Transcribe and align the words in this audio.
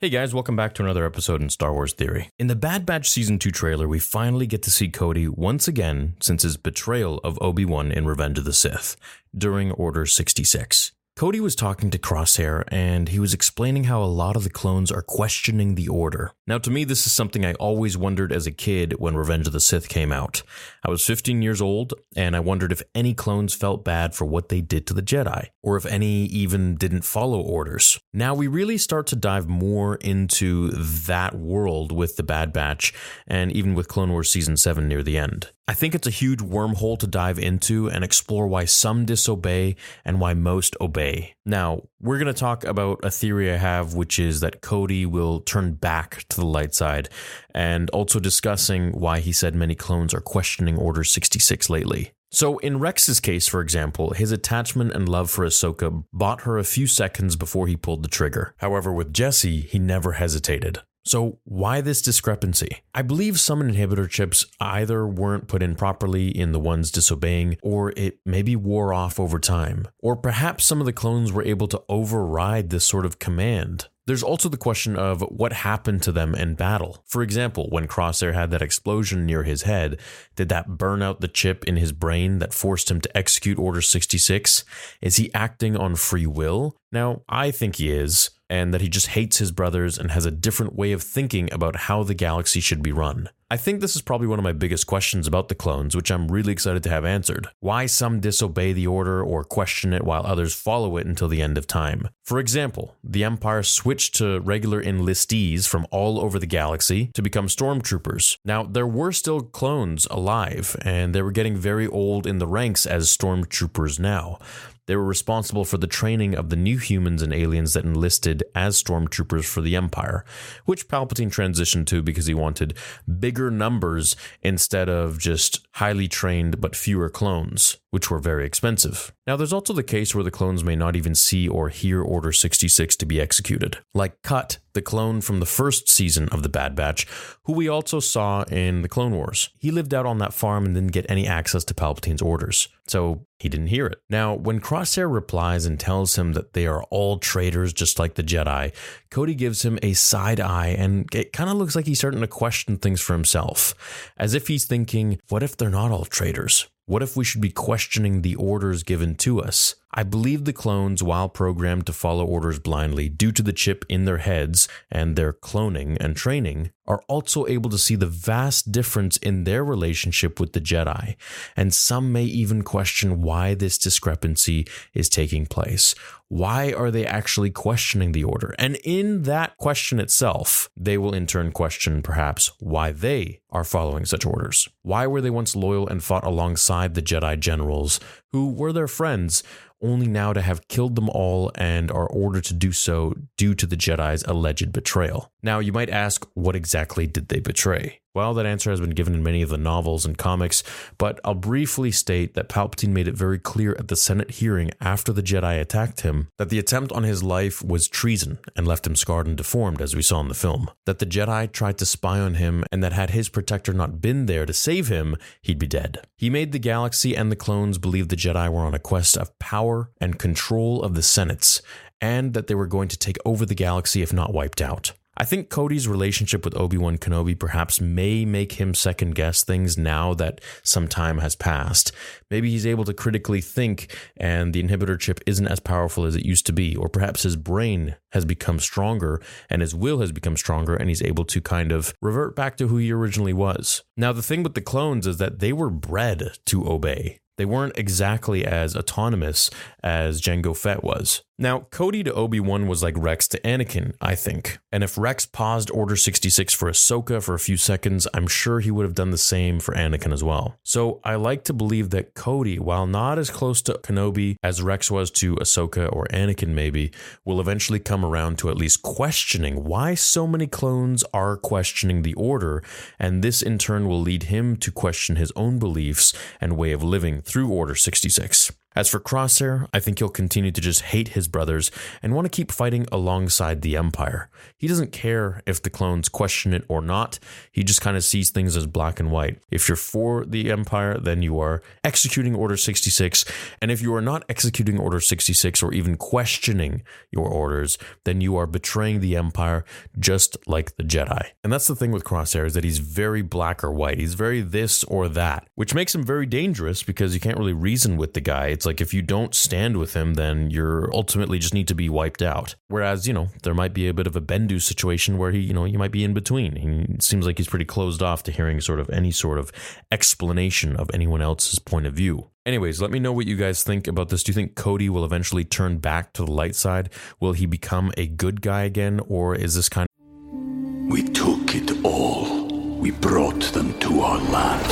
Hey 0.00 0.10
guys, 0.10 0.32
welcome 0.32 0.54
back 0.54 0.74
to 0.74 0.84
another 0.84 1.04
episode 1.04 1.42
in 1.42 1.50
Star 1.50 1.72
Wars 1.72 1.92
Theory. 1.92 2.30
In 2.38 2.46
the 2.46 2.54
Bad 2.54 2.86
Batch 2.86 3.10
Season 3.10 3.36
2 3.36 3.50
trailer, 3.50 3.88
we 3.88 3.98
finally 3.98 4.46
get 4.46 4.62
to 4.62 4.70
see 4.70 4.88
Cody 4.88 5.26
once 5.26 5.66
again 5.66 6.14
since 6.20 6.44
his 6.44 6.56
betrayal 6.56 7.18
of 7.24 7.36
Obi 7.42 7.64
Wan 7.64 7.90
in 7.90 8.06
Revenge 8.06 8.38
of 8.38 8.44
the 8.44 8.52
Sith 8.52 8.96
during 9.36 9.72
Order 9.72 10.06
66. 10.06 10.92
Cody 11.18 11.40
was 11.40 11.56
talking 11.56 11.90
to 11.90 11.98
Crosshair 11.98 12.62
and 12.68 13.08
he 13.08 13.18
was 13.18 13.34
explaining 13.34 13.82
how 13.82 14.00
a 14.00 14.06
lot 14.06 14.36
of 14.36 14.44
the 14.44 14.50
clones 14.50 14.92
are 14.92 15.02
questioning 15.02 15.74
the 15.74 15.88
Order. 15.88 16.30
Now, 16.46 16.58
to 16.58 16.70
me, 16.70 16.84
this 16.84 17.06
is 17.06 17.12
something 17.12 17.44
I 17.44 17.54
always 17.54 17.98
wondered 17.98 18.32
as 18.32 18.46
a 18.46 18.52
kid 18.52 18.94
when 19.00 19.16
Revenge 19.16 19.48
of 19.48 19.52
the 19.52 19.58
Sith 19.58 19.88
came 19.88 20.12
out. 20.12 20.44
I 20.86 20.90
was 20.90 21.04
15 21.04 21.42
years 21.42 21.60
old 21.60 21.92
and 22.14 22.36
I 22.36 22.40
wondered 22.40 22.70
if 22.70 22.82
any 22.94 23.14
clones 23.14 23.52
felt 23.52 23.84
bad 23.84 24.14
for 24.14 24.26
what 24.26 24.48
they 24.48 24.60
did 24.60 24.86
to 24.86 24.94
the 24.94 25.02
Jedi, 25.02 25.48
or 25.60 25.76
if 25.76 25.84
any 25.86 26.26
even 26.26 26.76
didn't 26.76 27.02
follow 27.02 27.40
orders. 27.40 27.98
Now, 28.12 28.36
we 28.36 28.46
really 28.46 28.78
start 28.78 29.08
to 29.08 29.16
dive 29.16 29.48
more 29.48 29.96
into 29.96 30.70
that 30.70 31.34
world 31.34 31.90
with 31.90 32.14
the 32.14 32.22
Bad 32.22 32.52
Batch 32.52 32.94
and 33.26 33.50
even 33.50 33.74
with 33.74 33.88
Clone 33.88 34.12
Wars 34.12 34.30
Season 34.30 34.56
7 34.56 34.86
near 34.86 35.02
the 35.02 35.18
end. 35.18 35.50
I 35.68 35.74
think 35.74 35.94
it's 35.94 36.06
a 36.08 36.10
huge 36.10 36.38
wormhole 36.38 36.98
to 36.98 37.06
dive 37.06 37.38
into 37.38 37.90
and 37.90 38.02
explore 38.02 38.46
why 38.46 38.64
some 38.64 39.04
disobey 39.04 39.76
and 40.02 40.18
why 40.18 40.32
most 40.32 40.74
obey. 40.80 41.34
Now, 41.44 41.82
we're 42.00 42.16
going 42.16 42.32
to 42.32 42.40
talk 42.40 42.64
about 42.64 43.00
a 43.04 43.10
theory 43.10 43.52
I 43.52 43.58
have, 43.58 43.92
which 43.92 44.18
is 44.18 44.40
that 44.40 44.62
Cody 44.62 45.04
will 45.04 45.40
turn 45.40 45.74
back 45.74 46.24
to 46.30 46.36
the 46.36 46.46
light 46.46 46.74
side, 46.74 47.10
and 47.54 47.90
also 47.90 48.18
discussing 48.18 48.92
why 48.92 49.20
he 49.20 49.30
said 49.30 49.54
many 49.54 49.74
clones 49.74 50.14
are 50.14 50.22
questioning 50.22 50.78
Order 50.78 51.04
66 51.04 51.68
lately. 51.68 52.12
So, 52.30 52.56
in 52.58 52.78
Rex's 52.78 53.20
case, 53.20 53.46
for 53.46 53.60
example, 53.60 54.12
his 54.14 54.32
attachment 54.32 54.92
and 54.92 55.06
love 55.06 55.30
for 55.30 55.44
Ahsoka 55.44 56.02
bought 56.14 56.42
her 56.42 56.56
a 56.56 56.64
few 56.64 56.86
seconds 56.86 57.36
before 57.36 57.66
he 57.66 57.76
pulled 57.76 58.02
the 58.02 58.08
trigger. 58.08 58.54
However, 58.58 58.90
with 58.90 59.12
Jesse, 59.12 59.60
he 59.60 59.78
never 59.78 60.12
hesitated. 60.12 60.80
So, 61.08 61.38
why 61.44 61.80
this 61.80 62.02
discrepancy? 62.02 62.82
I 62.94 63.00
believe 63.00 63.40
some 63.40 63.62
inhibitor 63.62 64.10
chips 64.10 64.44
either 64.60 65.06
weren't 65.06 65.48
put 65.48 65.62
in 65.62 65.74
properly 65.74 66.28
in 66.28 66.52
the 66.52 66.60
ones 66.60 66.90
disobeying, 66.90 67.56
or 67.62 67.94
it 67.96 68.18
maybe 68.26 68.54
wore 68.54 68.92
off 68.92 69.18
over 69.18 69.38
time. 69.38 69.88
Or 70.00 70.16
perhaps 70.16 70.66
some 70.66 70.80
of 70.80 70.84
the 70.84 70.92
clones 70.92 71.32
were 71.32 71.42
able 71.42 71.66
to 71.68 71.82
override 71.88 72.68
this 72.68 72.84
sort 72.84 73.06
of 73.06 73.18
command. 73.18 73.88
There's 74.04 74.22
also 74.22 74.50
the 74.50 74.58
question 74.58 74.96
of 74.96 75.22
what 75.22 75.54
happened 75.54 76.02
to 76.02 76.12
them 76.12 76.34
in 76.34 76.56
battle. 76.56 77.02
For 77.06 77.22
example, 77.22 77.68
when 77.70 77.88
Crosshair 77.88 78.34
had 78.34 78.50
that 78.50 78.62
explosion 78.62 79.24
near 79.24 79.44
his 79.44 79.62
head, 79.62 79.98
did 80.36 80.50
that 80.50 80.76
burn 80.76 81.00
out 81.00 81.22
the 81.22 81.28
chip 81.28 81.64
in 81.64 81.76
his 81.76 81.92
brain 81.92 82.38
that 82.38 82.52
forced 82.52 82.90
him 82.90 83.00
to 83.00 83.16
execute 83.16 83.58
Order 83.58 83.80
66? 83.80 84.62
Is 85.00 85.16
he 85.16 85.32
acting 85.32 85.74
on 85.74 85.96
free 85.96 86.26
will? 86.26 86.76
Now, 86.92 87.22
I 87.30 87.50
think 87.50 87.76
he 87.76 87.90
is, 87.90 88.30
and 88.48 88.72
that 88.72 88.80
he 88.80 88.88
just 88.88 89.08
hates 89.08 89.38
his 89.38 89.52
brothers 89.52 89.98
and 89.98 90.10
has 90.10 90.26
a 90.26 90.30
different 90.30 90.74
way 90.74 90.92
of 90.92 91.02
thinking 91.02 91.52
about 91.52 91.76
how 91.76 92.02
the 92.02 92.14
galaxy 92.14 92.60
should 92.60 92.82
be 92.82 92.92
run. 92.92 93.28
I 93.50 93.56
think 93.56 93.80
this 93.80 93.96
is 93.96 94.02
probably 94.02 94.26
one 94.26 94.38
of 94.38 94.42
my 94.42 94.52
biggest 94.52 94.86
questions 94.86 95.26
about 95.26 95.48
the 95.48 95.54
clones, 95.54 95.96
which 95.96 96.10
I'm 96.10 96.28
really 96.28 96.52
excited 96.52 96.82
to 96.82 96.90
have 96.90 97.06
answered. 97.06 97.48
Why 97.60 97.86
some 97.86 98.20
disobey 98.20 98.74
the 98.74 98.86
order 98.86 99.22
or 99.22 99.42
question 99.42 99.94
it 99.94 100.04
while 100.04 100.26
others 100.26 100.54
follow 100.54 100.98
it 100.98 101.06
until 101.06 101.28
the 101.28 101.40
end 101.40 101.56
of 101.56 101.66
time. 101.66 102.08
For 102.24 102.38
example, 102.38 102.96
the 103.02 103.24
Empire 103.24 103.62
switched 103.62 104.16
to 104.16 104.40
regular 104.40 104.82
enlistees 104.82 105.66
from 105.66 105.86
all 105.90 106.20
over 106.20 106.38
the 106.38 106.46
galaxy 106.46 107.10
to 107.14 107.22
become 107.22 107.46
stormtroopers. 107.46 108.36
Now, 108.44 108.64
there 108.64 108.86
were 108.86 109.12
still 109.12 109.40
clones 109.40 110.06
alive, 110.10 110.76
and 110.82 111.14
they 111.14 111.22
were 111.22 111.32
getting 111.32 111.56
very 111.56 111.86
old 111.86 112.26
in 112.26 112.38
the 112.38 112.46
ranks 112.46 112.84
as 112.84 113.08
stormtroopers 113.08 113.98
now. 113.98 114.38
They 114.88 114.96
were 114.96 115.04
responsible 115.04 115.66
for 115.66 115.76
the 115.76 115.86
training 115.86 116.34
of 116.34 116.48
the 116.48 116.56
new 116.56 116.78
humans 116.78 117.20
and 117.20 117.30
aliens 117.30 117.74
that 117.74 117.84
enlisted 117.84 118.42
as 118.54 118.82
stormtroopers 118.82 119.44
for 119.44 119.60
the 119.60 119.76
Empire, 119.76 120.24
which 120.64 120.88
Palpatine 120.88 121.30
transitioned 121.30 121.84
to 121.88 122.02
because 122.02 122.24
he 122.24 122.32
wanted 122.32 122.72
bigger 123.20 123.50
numbers 123.50 124.16
instead 124.42 124.88
of 124.88 125.18
just 125.18 125.68
highly 125.72 126.08
trained 126.08 126.58
but 126.58 126.74
fewer 126.74 127.10
clones, 127.10 127.76
which 127.90 128.10
were 128.10 128.18
very 128.18 128.44
expensive. 128.44 129.12
Now, 129.26 129.36
there's 129.36 129.52
also 129.52 129.72
the 129.72 129.82
case 129.82 130.14
where 130.14 130.24
the 130.24 130.30
clones 130.30 130.62
may 130.62 130.76
not 130.76 130.96
even 130.96 131.14
see 131.14 131.48
or 131.48 131.68
hear 131.68 132.02
Order 132.02 132.32
66 132.32 132.96
to 132.96 133.06
be 133.06 133.20
executed, 133.20 133.78
like 133.94 134.20
Cut, 134.22 134.58
the 134.74 134.82
clone 134.82 135.20
from 135.20 135.40
the 135.40 135.46
first 135.46 135.88
season 135.88 136.28
of 136.28 136.42
The 136.42 136.48
Bad 136.48 136.76
Batch, 136.76 137.06
who 137.44 137.52
we 137.52 137.68
also 137.68 137.98
saw 137.98 138.42
in 138.44 138.82
the 138.82 138.88
Clone 138.88 139.12
Wars. 139.12 139.48
He 139.58 139.70
lived 139.70 139.94
out 139.94 140.06
on 140.06 140.18
that 140.18 140.34
farm 140.34 140.66
and 140.66 140.74
didn't 140.74 140.92
get 140.92 141.10
any 141.10 141.26
access 141.26 141.64
to 141.64 141.74
Palpatine's 141.74 142.22
orders, 142.22 142.68
so 142.86 143.26
he 143.38 143.48
didn't 143.48 143.68
hear 143.68 143.86
it. 143.86 144.00
Now, 144.10 144.34
when 144.34 144.60
Crosshair 144.60 145.12
replies 145.12 145.64
and 145.64 145.80
tells 145.80 146.16
him 146.16 146.34
that 146.34 146.52
they 146.52 146.66
are 146.66 146.84
all 146.84 147.18
traitors 147.18 147.72
just 147.72 147.98
like 147.98 148.14
the 148.14 148.22
Jedi, 148.22 148.74
Cody 149.10 149.34
gives 149.34 149.64
him 149.64 149.78
a 149.82 149.94
side 149.94 150.40
eye 150.40 150.68
and 150.68 151.06
it 151.14 151.32
kind 151.32 151.48
of 151.48 151.56
looks 151.56 151.74
like 151.74 151.86
he's 151.86 151.98
starting 151.98 152.20
to 152.20 152.26
question 152.26 152.76
things 152.76 153.00
for 153.00 153.14
himself, 153.14 153.74
as 154.16 154.34
if 154.34 154.48
he's 154.48 154.66
thinking, 154.66 155.18
what 155.28 155.42
if 155.42 155.56
they're 155.56 155.70
not 155.70 155.90
all 155.90 156.04
traitors? 156.04 156.68
What 156.88 157.02
if 157.02 157.18
we 157.18 157.24
should 157.24 157.42
be 157.42 157.50
questioning 157.50 158.22
the 158.22 158.34
orders 158.36 158.82
given 158.82 159.14
to 159.16 159.42
us? 159.42 159.74
I 159.92 160.02
believe 160.02 160.44
the 160.44 160.52
clones, 160.52 161.02
while 161.02 161.28
programmed 161.28 161.86
to 161.86 161.92
follow 161.92 162.24
orders 162.24 162.58
blindly 162.58 163.08
due 163.08 163.32
to 163.32 163.42
the 163.42 163.54
chip 163.54 163.84
in 163.88 164.04
their 164.04 164.18
heads 164.18 164.68
and 164.90 165.16
their 165.16 165.32
cloning 165.32 165.96
and 165.98 166.14
training, 166.14 166.72
are 166.86 167.02
also 167.08 167.46
able 167.46 167.70
to 167.70 167.78
see 167.78 167.94
the 167.94 168.06
vast 168.06 168.72
difference 168.72 169.16
in 169.18 169.44
their 169.44 169.64
relationship 169.64 170.40
with 170.40 170.52
the 170.52 170.60
Jedi. 170.60 171.16
And 171.56 171.72
some 171.72 172.12
may 172.12 172.24
even 172.24 172.62
question 172.62 173.22
why 173.22 173.54
this 173.54 173.78
discrepancy 173.78 174.66
is 174.94 175.08
taking 175.08 175.46
place. 175.46 175.94
Why 176.28 176.72
are 176.72 176.90
they 176.90 177.06
actually 177.06 177.50
questioning 177.50 178.12
the 178.12 178.24
order? 178.24 178.54
And 178.58 178.76
in 178.84 179.22
that 179.22 179.56
question 179.56 180.00
itself, 180.00 180.70
they 180.76 180.98
will 180.98 181.14
in 181.14 181.26
turn 181.26 181.52
question 181.52 182.02
perhaps 182.02 182.52
why 182.58 182.92
they 182.92 183.40
are 183.50 183.64
following 183.64 184.04
such 184.04 184.26
orders. 184.26 184.68
Why 184.82 185.06
were 185.06 185.22
they 185.22 185.30
once 185.30 185.56
loyal 185.56 185.88
and 185.88 186.04
fought 186.04 186.24
alongside 186.24 186.94
the 186.94 187.02
Jedi 187.02 187.38
generals 187.40 188.00
who 188.32 188.52
were 188.52 188.72
their 188.72 188.88
friends? 188.88 189.42
Only 189.82 190.06
now 190.06 190.32
to 190.32 190.42
have 190.42 190.68
killed 190.68 190.96
them 190.96 191.08
all 191.10 191.50
and 191.54 191.90
are 191.90 192.06
ordered 192.06 192.44
to 192.44 192.54
do 192.54 192.72
so 192.72 193.14
due 193.36 193.54
to 193.54 193.66
the 193.66 193.76
Jedi's 193.76 194.24
alleged 194.24 194.72
betrayal. 194.72 195.32
Now, 195.42 195.58
you 195.58 195.72
might 195.72 195.90
ask, 195.90 196.26
what 196.34 196.56
exactly 196.56 197.06
did 197.06 197.28
they 197.28 197.40
betray? 197.40 198.00
Well, 198.14 198.34
that 198.34 198.46
answer 198.46 198.70
has 198.70 198.80
been 198.80 198.90
given 198.90 199.14
in 199.14 199.22
many 199.22 199.42
of 199.42 199.50
the 199.50 199.58
novels 199.58 200.06
and 200.06 200.16
comics, 200.16 200.62
but 200.96 201.20
I'll 201.24 201.34
briefly 201.34 201.90
state 201.90 202.34
that 202.34 202.48
Palpatine 202.48 202.88
made 202.88 203.06
it 203.06 203.16
very 203.16 203.38
clear 203.38 203.76
at 203.78 203.88
the 203.88 203.96
Senate 203.96 204.32
hearing 204.32 204.70
after 204.80 205.12
the 205.12 205.22
Jedi 205.22 205.60
attacked 205.60 206.00
him 206.00 206.28
that 206.38 206.48
the 206.48 206.58
attempt 206.58 206.90
on 206.92 207.02
his 207.02 207.22
life 207.22 207.62
was 207.62 207.86
treason 207.86 208.38
and 208.56 208.66
left 208.66 208.86
him 208.86 208.96
scarred 208.96 209.26
and 209.26 209.36
deformed, 209.36 209.82
as 209.82 209.94
we 209.94 210.02
saw 210.02 210.20
in 210.20 210.28
the 210.28 210.34
film. 210.34 210.70
That 210.86 210.98
the 210.98 211.06
Jedi 211.06 211.52
tried 211.52 211.78
to 211.78 211.86
spy 211.86 212.18
on 212.18 212.34
him, 212.34 212.64
and 212.72 212.82
that 212.82 212.92
had 212.92 213.10
his 213.10 213.28
protector 213.28 213.72
not 213.72 214.00
been 214.00 214.26
there 214.26 214.46
to 214.46 214.52
save 214.52 214.88
him, 214.88 215.16
he'd 215.42 215.58
be 215.58 215.66
dead. 215.66 216.00
He 216.16 216.30
made 216.30 216.52
the 216.52 216.58
galaxy 216.58 217.16
and 217.16 217.30
the 217.30 217.36
clones 217.36 217.78
believe 217.78 218.08
the 218.08 218.16
Jedi 218.16 218.50
were 218.50 218.62
on 218.62 218.74
a 218.74 218.78
quest 218.78 219.16
of 219.16 219.38
power 219.38 219.90
and 220.00 220.18
control 220.18 220.82
of 220.82 220.94
the 220.94 221.02
Senates, 221.02 221.60
and 222.00 222.34
that 222.34 222.46
they 222.46 222.54
were 222.54 222.66
going 222.66 222.88
to 222.88 222.98
take 222.98 223.18
over 223.24 223.44
the 223.44 223.54
galaxy 223.54 224.02
if 224.02 224.12
not 224.12 224.32
wiped 224.32 224.62
out. 224.62 224.92
I 225.20 225.24
think 225.24 225.50
Cody's 225.50 225.88
relationship 225.88 226.44
with 226.44 226.56
Obi 226.56 226.78
Wan 226.78 226.96
Kenobi 226.96 227.36
perhaps 227.36 227.80
may 227.80 228.24
make 228.24 228.52
him 228.52 228.72
second 228.72 229.16
guess 229.16 229.42
things 229.42 229.76
now 229.76 230.14
that 230.14 230.40
some 230.62 230.86
time 230.86 231.18
has 231.18 231.34
passed. 231.34 231.90
Maybe 232.30 232.50
he's 232.50 232.64
able 232.64 232.84
to 232.84 232.94
critically 232.94 233.40
think 233.40 233.92
and 234.16 234.54
the 234.54 234.62
inhibitor 234.62 234.96
chip 234.96 235.20
isn't 235.26 235.48
as 235.48 235.58
powerful 235.58 236.04
as 236.04 236.14
it 236.14 236.24
used 236.24 236.46
to 236.46 236.52
be, 236.52 236.76
or 236.76 236.88
perhaps 236.88 237.24
his 237.24 237.34
brain 237.34 237.96
has 238.12 238.24
become 238.24 238.60
stronger 238.60 239.20
and 239.50 239.60
his 239.60 239.74
will 239.74 239.98
has 239.98 240.12
become 240.12 240.36
stronger 240.36 240.76
and 240.76 240.88
he's 240.88 241.02
able 241.02 241.24
to 241.24 241.40
kind 241.40 241.72
of 241.72 241.92
revert 242.00 242.36
back 242.36 242.56
to 242.56 242.68
who 242.68 242.76
he 242.76 242.92
originally 242.92 243.32
was. 243.32 243.82
Now, 243.96 244.12
the 244.12 244.22
thing 244.22 244.44
with 244.44 244.54
the 244.54 244.60
clones 244.60 245.04
is 245.04 245.16
that 245.16 245.40
they 245.40 245.52
were 245.52 245.68
bred 245.68 246.30
to 246.46 246.70
obey. 246.70 247.18
They 247.38 247.46
weren't 247.46 247.78
exactly 247.78 248.44
as 248.44 248.76
autonomous 248.76 249.50
as 249.82 250.20
Jango 250.20 250.54
Fett 250.54 250.84
was. 250.84 251.22
Now, 251.40 251.60
Cody 251.70 252.02
to 252.02 252.12
Obi 252.12 252.40
Wan 252.40 252.66
was 252.66 252.82
like 252.82 252.96
Rex 252.98 253.28
to 253.28 253.40
Anakin, 253.42 253.94
I 254.00 254.16
think. 254.16 254.58
And 254.72 254.82
if 254.82 254.98
Rex 254.98 255.24
paused 255.24 255.70
Order 255.70 255.94
66 255.94 256.52
for 256.52 256.68
Ahsoka 256.68 257.22
for 257.22 257.34
a 257.34 257.38
few 257.38 257.56
seconds, 257.56 258.08
I'm 258.12 258.26
sure 258.26 258.58
he 258.58 258.72
would 258.72 258.82
have 258.82 258.96
done 258.96 259.12
the 259.12 259.18
same 259.18 259.60
for 259.60 259.72
Anakin 259.72 260.12
as 260.12 260.24
well. 260.24 260.58
So 260.64 261.00
I 261.04 261.14
like 261.14 261.44
to 261.44 261.52
believe 261.52 261.90
that 261.90 262.14
Cody, 262.14 262.58
while 262.58 262.88
not 262.88 263.20
as 263.20 263.30
close 263.30 263.62
to 263.62 263.74
Kenobi 263.74 264.34
as 264.42 264.62
Rex 264.62 264.90
was 264.90 265.12
to 265.12 265.36
Ahsoka 265.36 265.88
or 265.92 266.06
Anakin, 266.06 266.48
maybe, 266.48 266.90
will 267.24 267.40
eventually 267.40 267.78
come 267.78 268.04
around 268.04 268.36
to 268.38 268.50
at 268.50 268.58
least 268.58 268.82
questioning 268.82 269.62
why 269.62 269.94
so 269.94 270.26
many 270.26 270.48
clones 270.48 271.04
are 271.14 271.36
questioning 271.36 272.02
the 272.02 272.14
Order. 272.14 272.64
And 272.98 273.22
this 273.22 273.42
in 273.42 273.58
turn 273.58 273.86
will 273.86 274.00
lead 274.00 274.24
him 274.24 274.56
to 274.56 274.72
question 274.72 275.14
his 275.14 275.32
own 275.36 275.60
beliefs 275.60 276.12
and 276.40 276.56
way 276.56 276.72
of 276.72 276.82
living 276.82 277.20
through 277.28 277.48
Order 277.48 277.74
66. 277.74 278.52
As 278.78 278.88
for 278.88 279.00
Crosshair, 279.00 279.66
I 279.74 279.80
think 279.80 279.98
he'll 279.98 280.08
continue 280.08 280.52
to 280.52 280.60
just 280.60 280.82
hate 280.82 281.08
his 281.08 281.26
brothers 281.26 281.72
and 282.00 282.14
want 282.14 282.26
to 282.26 282.30
keep 282.30 282.52
fighting 282.52 282.86
alongside 282.92 283.60
the 283.60 283.76
Empire. 283.76 284.30
He 284.56 284.68
doesn't 284.68 284.92
care 284.92 285.42
if 285.46 285.60
the 285.60 285.68
clones 285.68 286.08
question 286.08 286.54
it 286.54 286.64
or 286.68 286.80
not, 286.80 287.18
he 287.50 287.64
just 287.64 287.80
kind 287.80 287.96
of 287.96 288.04
sees 288.04 288.30
things 288.30 288.56
as 288.56 288.68
black 288.68 289.00
and 289.00 289.10
white. 289.10 289.40
If 289.50 289.68
you're 289.68 289.74
for 289.74 290.24
the 290.24 290.52
Empire, 290.52 290.96
then 290.96 291.22
you 291.22 291.40
are 291.40 291.60
executing 291.82 292.36
Order 292.36 292.56
66, 292.56 293.24
and 293.60 293.72
if 293.72 293.82
you 293.82 293.92
are 293.96 294.00
not 294.00 294.24
executing 294.28 294.78
Order 294.78 295.00
66 295.00 295.60
or 295.60 295.74
even 295.74 295.96
questioning 295.96 296.84
your 297.10 297.26
orders, 297.26 297.78
then 298.04 298.20
you 298.20 298.36
are 298.36 298.46
betraying 298.46 299.00
the 299.00 299.16
Empire 299.16 299.64
just 299.98 300.36
like 300.46 300.76
the 300.76 300.84
Jedi. 300.84 301.30
And 301.42 301.52
that's 301.52 301.66
the 301.66 301.74
thing 301.74 301.90
with 301.90 302.04
Crosshair 302.04 302.46
is 302.46 302.54
that 302.54 302.62
he's 302.62 302.78
very 302.78 303.22
black 303.22 303.64
or 303.64 303.72
white. 303.72 303.98
He's 303.98 304.14
very 304.14 304.40
this 304.40 304.84
or 304.84 305.08
that, 305.08 305.48
which 305.56 305.74
makes 305.74 305.96
him 305.96 306.04
very 306.04 306.26
dangerous 306.26 306.84
because 306.84 307.12
you 307.12 307.18
can't 307.18 307.38
really 307.38 307.52
reason 307.52 307.96
with 307.96 308.14
the 308.14 308.20
guy. 308.20 308.46
It's 308.46 308.67
like 308.68 308.82
if 308.82 308.92
you 308.92 309.00
don't 309.00 309.34
stand 309.34 309.78
with 309.78 309.94
him, 309.94 310.14
then 310.14 310.50
you're 310.50 310.94
ultimately 310.94 311.38
just 311.38 311.54
need 311.54 311.66
to 311.68 311.74
be 311.74 311.88
wiped 311.88 312.20
out. 312.20 312.54
Whereas, 312.68 313.08
you 313.08 313.14
know, 313.14 313.28
there 313.42 313.54
might 313.54 313.72
be 313.72 313.88
a 313.88 313.94
bit 313.94 314.06
of 314.06 314.14
a 314.14 314.20
Bendu 314.20 314.60
situation 314.60 315.16
where 315.16 315.30
he, 315.30 315.40
you 315.40 315.54
know, 315.54 315.64
you 315.64 315.78
might 315.78 315.90
be 315.90 316.04
in 316.04 316.12
between. 316.12 316.56
He 316.56 316.96
seems 317.00 317.24
like 317.24 317.38
he's 317.38 317.48
pretty 317.48 317.64
closed 317.64 318.02
off 318.02 318.22
to 318.24 318.30
hearing 318.30 318.60
sort 318.60 318.78
of 318.78 318.90
any 318.90 319.10
sort 319.10 319.38
of 319.38 319.50
explanation 319.90 320.76
of 320.76 320.90
anyone 320.92 321.22
else's 321.22 321.58
point 321.58 321.86
of 321.86 321.94
view. 321.94 322.28
Anyways, 322.44 322.82
let 322.82 322.90
me 322.90 322.98
know 322.98 323.12
what 323.12 323.26
you 323.26 323.36
guys 323.36 323.64
think 323.64 323.86
about 323.88 324.10
this. 324.10 324.22
Do 324.22 324.30
you 324.30 324.34
think 324.34 324.54
Cody 324.54 324.90
will 324.90 325.04
eventually 325.04 325.44
turn 325.44 325.78
back 325.78 326.12
to 326.12 326.26
the 326.26 326.30
light 326.30 326.54
side? 326.54 326.90
Will 327.20 327.32
he 327.32 327.46
become 327.46 327.90
a 327.96 328.06
good 328.06 328.42
guy 328.42 328.64
again? 328.64 329.00
Or 329.08 329.34
is 329.34 329.54
this 329.54 329.70
kind 329.70 329.86
of. 329.88 330.92
We 330.92 331.04
took 331.04 331.54
it 331.54 331.82
all. 331.84 332.48
We 332.78 332.90
brought 332.90 333.40
them 333.54 333.78
to 333.80 334.00
our 334.00 334.18
land. 334.18 334.70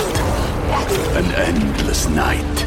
An 1.16 1.24
endless 1.32 2.08
night, 2.08 2.66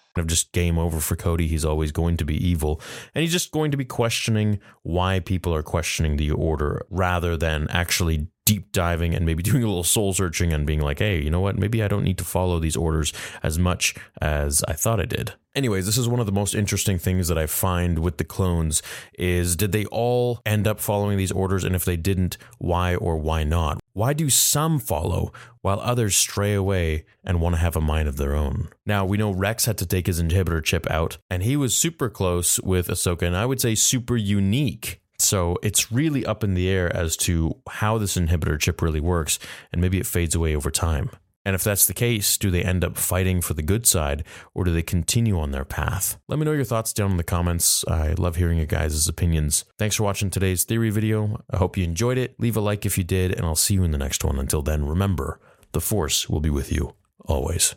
Of 0.17 0.27
just 0.27 0.51
game 0.51 0.77
over 0.77 0.99
for 0.99 1.15
Cody. 1.15 1.47
He's 1.47 1.65
always 1.65 1.91
going 1.91 2.17
to 2.17 2.25
be 2.25 2.35
evil. 2.35 2.81
And 3.15 3.21
he's 3.21 3.31
just 3.31 3.51
going 3.51 3.71
to 3.71 3.77
be 3.77 3.85
questioning 3.85 4.59
why 4.83 5.19
people 5.19 5.53
are 5.53 5.63
questioning 5.63 6.17
the 6.17 6.31
order 6.31 6.85
rather 6.89 7.37
than 7.37 7.67
actually 7.69 8.27
deep 8.45 8.71
diving 8.71 9.15
and 9.15 9.25
maybe 9.25 9.43
doing 9.51 9.63
a 9.63 9.67
little 9.67 9.83
soul 9.83 10.13
searching 10.13 10.51
and 10.51 10.67
being 10.67 10.81
like, 10.81 10.99
hey, 10.99 11.21
you 11.21 11.29
know 11.29 11.39
what? 11.39 11.57
Maybe 11.57 11.81
I 11.83 11.87
don't 11.87 12.03
need 12.03 12.17
to 12.17 12.25
follow 12.25 12.59
these 12.59 12.75
orders 12.75 13.13
as 13.43 13.57
much 13.57 13.95
as 14.21 14.63
I 14.67 14.73
thought 14.73 14.99
I 14.99 15.05
did. 15.05 15.33
Anyways, 15.53 15.85
this 15.85 15.97
is 15.97 16.07
one 16.07 16.19
of 16.19 16.25
the 16.25 16.31
most 16.31 16.55
interesting 16.55 16.97
things 16.97 17.27
that 17.27 17.37
I 17.37 17.45
find 17.45 17.99
with 17.99 18.17
the 18.17 18.23
clones 18.23 18.81
is 19.17 19.55
did 19.55 19.73
they 19.73 19.85
all 19.85 20.41
end 20.45 20.67
up 20.67 20.79
following 20.79 21.17
these 21.17 21.31
orders 21.31 21.63
and 21.63 21.75
if 21.75 21.83
they 21.83 21.97
didn't, 21.97 22.37
why 22.57 22.95
or 22.95 23.17
why 23.17 23.43
not? 23.43 23.80
Why 23.93 24.13
do 24.13 24.29
some 24.29 24.79
follow 24.79 25.33
while 25.61 25.79
others 25.79 26.15
stray 26.15 26.53
away 26.53 27.05
and 27.23 27.41
want 27.41 27.55
to 27.55 27.61
have 27.61 27.75
a 27.75 27.81
mind 27.81 28.07
of 28.07 28.17
their 28.17 28.35
own? 28.35 28.69
Now, 28.85 29.05
we 29.05 29.17
know 29.17 29.31
Rex 29.31 29.65
had 29.65 29.77
to 29.79 29.85
take 29.85 30.07
his 30.07 30.21
inhibitor 30.21 30.63
chip 30.63 30.89
out 30.89 31.17
and 31.29 31.43
he 31.43 31.57
was 31.57 31.75
super 31.75 32.09
close 32.09 32.59
with 32.61 32.87
Ahsoka 32.87 33.23
and 33.23 33.35
I 33.35 33.45
would 33.45 33.59
say 33.59 33.75
super 33.75 34.15
unique. 34.15 35.01
So 35.19 35.57
it's 35.61 35.91
really 35.91 36.25
up 36.25 36.43
in 36.43 36.55
the 36.55 36.67
air 36.67 36.93
as 36.95 37.15
to 37.17 37.55
how 37.69 37.97
this 37.97 38.17
inhibitor 38.17 38.59
chip 38.59 38.81
really 38.81 38.99
works, 38.99 39.37
and 39.71 39.79
maybe 39.79 39.99
it 39.99 40.07
fades 40.07 40.33
away 40.33 40.55
over 40.55 40.71
time. 40.71 41.11
And 41.43 41.55
if 41.55 41.63
that's 41.63 41.87
the 41.87 41.93
case, 41.93 42.37
do 42.37 42.51
they 42.51 42.63
end 42.63 42.83
up 42.83 42.97
fighting 42.97 43.41
for 43.41 43.53
the 43.53 43.63
good 43.63 43.87
side 43.87 44.23
or 44.53 44.63
do 44.63 44.71
they 44.71 44.83
continue 44.83 45.39
on 45.39 45.51
their 45.51 45.65
path? 45.65 46.19
Let 46.27 46.37
me 46.37 46.45
know 46.45 46.51
your 46.51 46.63
thoughts 46.63 46.93
down 46.93 47.11
in 47.11 47.17
the 47.17 47.23
comments. 47.23 47.83
I 47.87 48.13
love 48.13 48.35
hearing 48.35 48.57
your 48.57 48.67
guys' 48.67 49.07
opinions. 49.07 49.65
Thanks 49.77 49.95
for 49.95 50.03
watching 50.03 50.29
today's 50.29 50.63
theory 50.63 50.91
video. 50.91 51.43
I 51.49 51.57
hope 51.57 51.77
you 51.77 51.83
enjoyed 51.83 52.17
it. 52.17 52.39
Leave 52.39 52.57
a 52.57 52.61
like 52.61 52.85
if 52.85 52.97
you 52.97 53.03
did, 53.03 53.31
and 53.31 53.45
I'll 53.45 53.55
see 53.55 53.73
you 53.73 53.83
in 53.83 53.91
the 53.91 53.97
next 53.97 54.23
one. 54.23 54.37
Until 54.37 54.61
then, 54.61 54.85
remember, 54.85 55.39
the 55.71 55.81
Force 55.81 56.29
will 56.29 56.41
be 56.41 56.49
with 56.49 56.71
you 56.71 56.93
always. 57.25 57.75